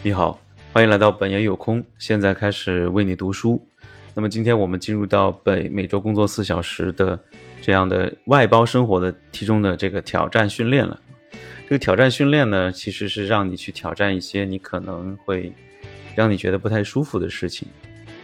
[0.00, 0.40] 你好，
[0.72, 3.60] 欢迎来到本爷有空，现在开始为你读书。
[4.14, 7.18] 那么今天我们进入到本每周工作四小时的
[7.60, 10.98] 这样的外包生活的其中的这个挑战训练了。
[11.64, 15.52] 这个挑战训练呢，其实是让你去挑战一些你可能会
[16.14, 17.66] 让你觉得不太舒服的事情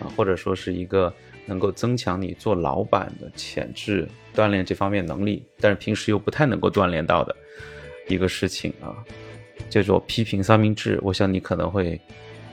[0.01, 1.13] 啊，或者说是一个
[1.45, 7.35] 能够增强你做老板的潜质、锻炼这方面能力，但是平时又不太能够锻炼到的
[8.07, 8.95] 一个事情啊。
[9.69, 12.01] 叫做批评三明治，我想你可能会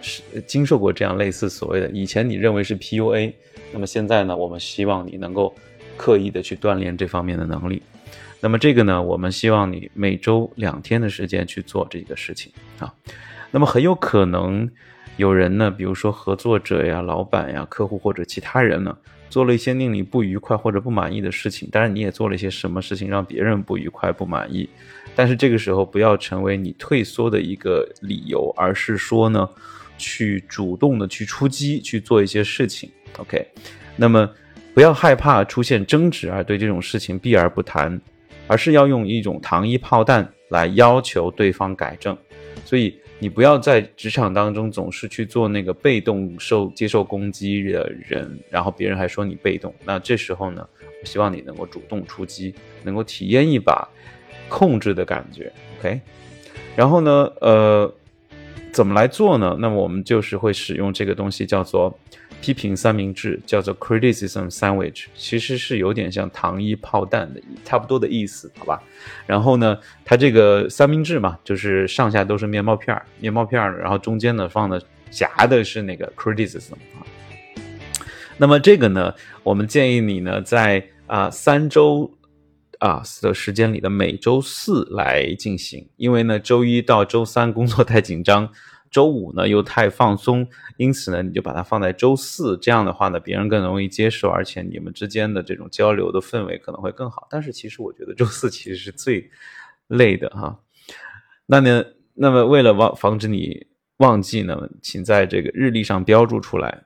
[0.02, 3.34] 是经受过这样类似所谓的以前你认为是 PUA，
[3.72, 5.54] 那么现在呢，我们希望你能够
[5.98, 7.82] 刻意的去锻炼这方面的能力。
[8.40, 12.92] 那么这个呢，我们希望你每周两天的时间去做这个事情啊。
[13.52, 14.68] 那么很有可能
[15.18, 18.98] 有人呢，比如说合作者呀、老板呀、客户或者其他人呢，
[19.30, 24.68] 做了一些令你不愉快或者不满意的事情，当然你也做了一些什么事情让别人不愉快、不满意。
[25.16, 29.48] 但是这个时候不要成为你退缩的一个理由，而是说呢，
[29.98, 32.90] 去主动的去出击，去做一些事情。
[33.18, 33.46] OK，
[33.98, 34.28] 那么
[34.74, 38.00] 不要害怕出现争执而对这种事情避而不谈，
[38.48, 42.18] 而是要用一种糖衣炮弹来要求对方改正。
[42.64, 49.74] 所以你不要在职场当中总是去做那个被动受接受攻击的人，然后别人还说你被动。
[49.86, 50.68] 那这时候呢，
[51.02, 53.88] 我希望你能够主动出击，能够体验一把。
[54.50, 55.50] 控制的感觉
[55.80, 56.02] ，OK，
[56.76, 57.90] 然后呢，呃，
[58.74, 59.56] 怎么来做呢？
[59.62, 61.98] 那么我们就是会使用这个东西，叫做
[62.42, 68.82] 批评三明治，叫做 criticism sandwich，其实是有点像糖衣炮弹的差不多的意思，好吧？
[69.26, 77.06] 然后呢，它这个三明治嘛，就是上下都是面包片儿，面包片儿，然后中间呢放的夹的是那个 criticism 啊。
[78.38, 82.12] 那么这个呢，我们建议你呢，在啊三周。
[82.82, 88.50] 啊的时间里的每周四来进行，因为呢，周一到周三工作太紧张，
[88.92, 90.46] 周五呢又太放松，
[90.78, 97.26] 因此呢，你就把它放在周四，这样的话呢，别人更容易接受，而且你们之间的这种交流的氛围可能会更好。
[97.32, 99.32] 但是其实我觉得周四其实是最
[99.88, 100.60] 累的哈。
[101.46, 103.66] 那呢，那么为了忘防止你
[103.98, 106.84] 忘记呢，请在这个日历上标注出来。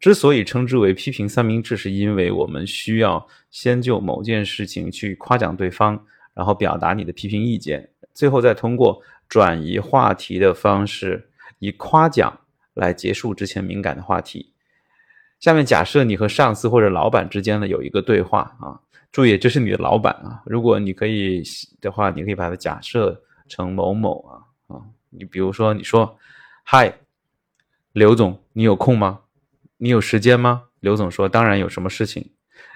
[0.00, 6.00] 之所以称之为批评三明治，是因为我们需要先就某件事情去夸奖对方，
[6.34, 11.28] 然后表达你的批评意见，最后再通过转移话题的方式，
[11.58, 12.40] 以夸奖
[12.74, 14.52] 来结束之前敏感的话题。
[15.40, 18.80] 下面假设你和上司或者老板之间呢有一个对话啊，
[19.12, 21.42] 注意这是你的老板啊，如果你可以
[21.80, 24.32] 的话，你可以把它假设成某某啊
[24.66, 26.18] 啊，你比如说你说，
[26.64, 26.92] 嗨，
[27.92, 29.20] 刘总，你有空吗？
[29.76, 30.64] 你有时间吗？
[30.80, 32.30] 刘总说：“当然有什么事情，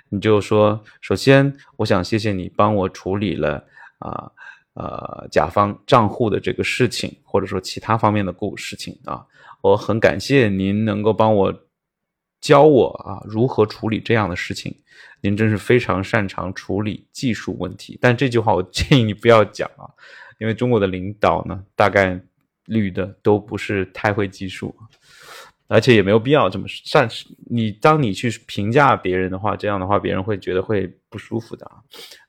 [0.09, 0.83] 你就说。
[1.01, 3.65] 首先，我想谢谢你帮我处理了
[3.99, 4.33] 啊
[4.75, 9.27] 呃甲方账户的这个事情，或者说其他方面的故事情啊。
[9.61, 11.55] 我很感谢您能够帮我
[12.41, 14.75] 教我啊如何处理这样的事情。
[15.21, 17.97] 您真是非常擅长处理技术问题。
[18.01, 19.87] 但这句话我建议你不要讲啊，
[20.39, 22.21] 因为中国的领导呢，大概
[22.65, 24.75] 率的都不是太会技术。”
[25.73, 27.09] 而且也没有必要这么善，
[27.49, 31.81] 你当你去评价别人的话，这样的话别人会觉得会不舒服的啊。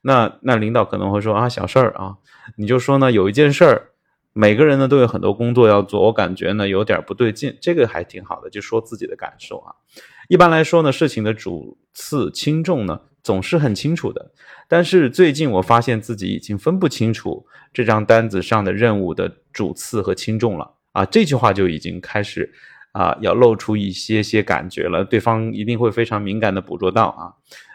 [0.01, 2.15] 那那领导可能会说啊，小事儿啊，
[2.55, 3.89] 你就说呢，有一件事儿，
[4.31, 9.75] 每个人呢都有很多工作要做，我感觉呢有点不对劲，这个还挺好的，就说自己的感受啊。
[10.29, 14.31] 一般来说呢，事情的主次轻重呢总是很清楚的，
[14.69, 21.03] 但是最近我发现自己已经分不清楚这张单子上的任务的主次和轻重了啊。
[21.03, 22.53] 这句话就已经开始。
[22.93, 27.33] 啊，要露出一些些感觉了，对方一定会非常敏感的捕捉到啊。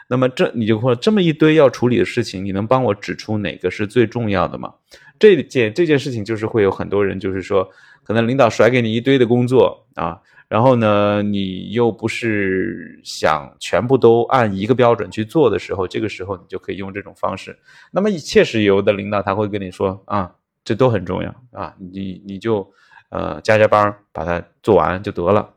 [0.08, 4.72] 那么这你就说这么一堆要处理的事情，你能帮我指出哪个是最重要的吗？
[5.18, 7.68] 这件这件事情就是会有很多人就是说，
[8.04, 10.18] 可能领导甩给你一堆的工作啊，
[10.48, 17.58] 然后呢，你又不是想全部都按一个标准去做的时候，这个时候你就可以用这种方式。
[17.90, 20.32] 那么切实有的领导他会跟你说啊，
[20.64, 22.72] 这都很重要啊，你你就。
[23.10, 25.54] 呃，加加班把它做完就得了。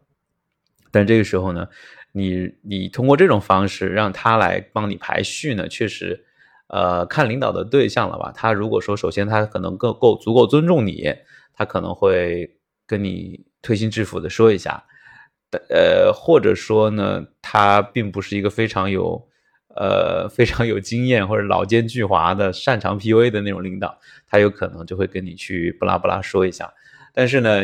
[0.91, 1.67] 但这个时候呢，
[2.11, 6.25] 你你通过这种方式让他来帮你排序呢，确实，
[6.67, 8.31] 呃，看领导的对象了吧。
[8.35, 11.13] 他如果说首先他可能够够足够尊重你，
[11.53, 14.83] 他可能会跟你推心置腹的说一下。
[15.69, 19.27] 呃，或者说呢，他并不是一个非常有
[19.75, 23.97] 呃非常有经验或者老奸巨猾的擅长 PUA 的那种领导，
[24.29, 26.73] 他有可能就会跟你去不拉不拉说一下。
[27.13, 27.63] 但是呢，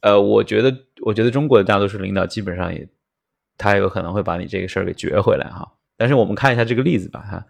[0.00, 2.86] 呃，我觉得，我觉得中国的大多数领导基本上也，
[3.58, 5.66] 他有可能会把你这个事儿给撅回来哈。
[5.96, 7.44] 但是我们看一下这个例子吧哈。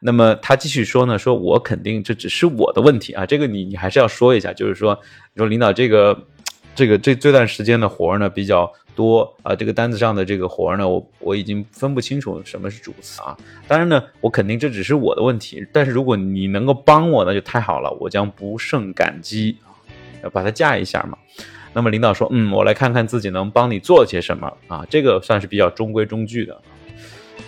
[0.00, 4.98] 那么他继续说呢，说我肯定这只是我的问题啊，这个你你还是要说一下，就是说，
[5.34, 6.26] 你说领导这个
[6.74, 13.36] 这个这这段时间的活儿呢比较多啊，这个单子上的这个活儿呢，我我已经分不清楚什么是主词啊。
[13.66, 19.56] 当然呢，我肯定这只是我的问题，但是如果你能够帮我，那就太好了，我将不胜感激，
[20.32, 21.16] 把它架一下嘛。
[21.72, 26.60] 那么领导说，嗯，我来看看自己能帮你做些什么啊，这个算是比较中规中矩的。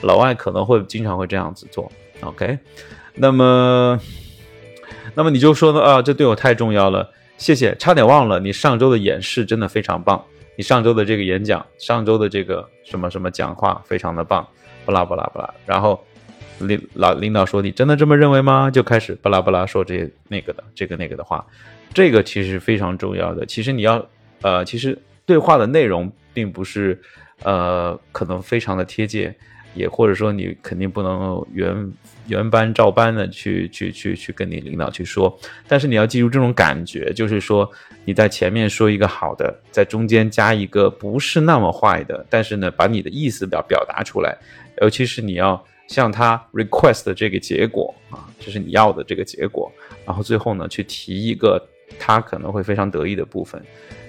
[0.02, 1.90] 老外可能会经常会这样子做
[2.22, 2.58] ，OK？
[3.14, 3.99] 那么，
[5.14, 10.25] 那么你就说呢啊，这对我太重要了，谢谢，差点忘了，你上周的演示真的非常棒，
[10.56, 14.46] 你上周的这个演讲，上周的这个什么什么讲话非常的棒，
[14.87, 16.02] 不拉不拉不拉，然后
[16.61, 18.70] 领老领导说你真的这么认为吗？
[18.70, 21.44] 就开始巴拉巴拉说这些那个的这个那个的话，
[21.93, 24.05] 这个其实非常重要的，其实你要
[24.43, 27.01] 呃，其实对话的内容并不是
[27.43, 29.35] 呃，可能非常的贴切。
[29.73, 31.93] 也或者说你肯定不能原
[32.27, 35.39] 原班照搬的去去去去跟你领导去说，
[35.69, 37.71] 但是你要记住这种感觉，就是说
[38.05, 44.37] 你在前面说一个好的，在中间加一个不是那么坏的，但是呢把你的意思表表达出来，
[44.83, 49.71] 尤其是你要向他 request 的这个结果啊，这是你要的这个结果，
[50.05, 51.65] 然后最后呢去提一个
[51.99, 53.63] 他可能会非常得意的部分，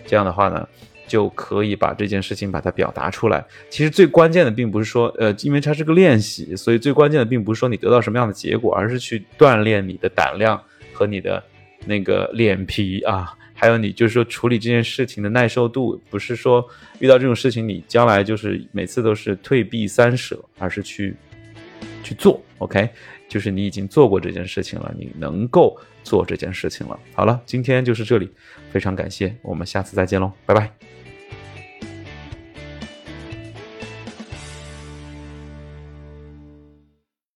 [0.06, 0.68] 这样的话呢。
[1.07, 3.44] 就可以把这件事情把它表达出来。
[3.69, 10.63] 其实最关键的并不是说，呃，因为它是个练习，所以最关键的并不是说你得到什么样的结果，而是去锻炼你的胆量
[10.94, 11.44] 和你的
[11.86, 16.01] 那个脸皮啊， 还有你就是说处理这件事情的耐受度。
[16.10, 16.66] 不是说
[17.00, 21.13] 遇到这种事情你将来就是每次都是退避三舍，而是去
[22.04, 22.42] 去做。
[22.60, 22.89] OK，
[23.31, 27.00] 就是你已经做过这件事情了，你能够做这件事情了。
[27.13, 28.30] 好了，今天就是这里，
[28.74, 31.00] 非常感谢，我们下次再见喽，拜拜。